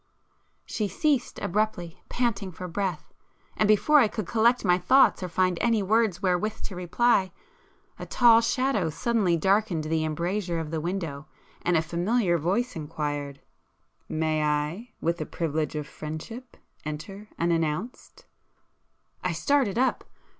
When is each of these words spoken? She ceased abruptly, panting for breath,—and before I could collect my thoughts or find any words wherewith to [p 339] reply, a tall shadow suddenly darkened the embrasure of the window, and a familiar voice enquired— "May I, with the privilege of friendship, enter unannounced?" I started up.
She 0.65 0.87
ceased 0.87 1.37
abruptly, 1.43 2.01
panting 2.09 2.51
for 2.51 2.67
breath,—and 2.67 3.67
before 3.67 3.99
I 3.99 4.07
could 4.07 4.25
collect 4.25 4.65
my 4.65 4.79
thoughts 4.79 5.21
or 5.21 5.29
find 5.29 5.59
any 5.61 5.83
words 5.83 6.23
wherewith 6.23 6.53
to 6.63 6.75
[p 6.75 6.87
339] 6.87 6.87
reply, 6.87 7.31
a 7.99 8.07
tall 8.07 8.41
shadow 8.41 8.89
suddenly 8.89 9.37
darkened 9.37 9.83
the 9.83 10.03
embrasure 10.03 10.57
of 10.57 10.71
the 10.71 10.81
window, 10.81 11.27
and 11.61 11.77
a 11.77 11.83
familiar 11.83 12.39
voice 12.39 12.75
enquired— 12.75 13.41
"May 14.09 14.41
I, 14.41 14.89
with 15.01 15.17
the 15.17 15.27
privilege 15.27 15.75
of 15.75 15.85
friendship, 15.85 16.57
enter 16.83 17.29
unannounced?" 17.37 18.25
I 19.23 19.33
started 19.33 19.77
up. 19.77 20.03